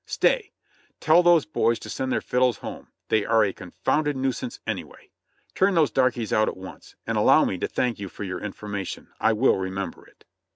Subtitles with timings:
[0.07, 0.51] Stay!
[0.99, 5.11] Tell those boys to send their fiddles home, they are a confounded nuisance anyway!
[5.53, 9.09] Turn those darkies out at once and allow me to thank you for your information,
[9.19, 10.25] I will re member it."